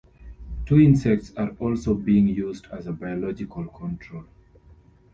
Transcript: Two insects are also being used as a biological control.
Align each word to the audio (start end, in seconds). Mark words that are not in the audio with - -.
Two 0.65 0.79
insects 0.79 1.31
are 1.37 1.49
also 1.59 1.93
being 1.93 2.27
used 2.27 2.65
as 2.71 2.87
a 2.87 2.91
biological 2.91 3.67
control. 3.67 4.25